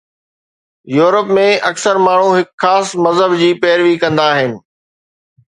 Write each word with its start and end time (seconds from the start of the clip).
Europe 0.95 1.29
۾ 1.39 1.43
اڪثر 1.69 1.99
ماڻهو 2.07 2.31
هڪ 2.37 2.49
خاص 2.65 2.95
مذهب 3.09 3.37
جي 3.43 3.51
پيروي 3.61 3.95
ڪندا 4.07 4.27
آهن. 4.33 4.59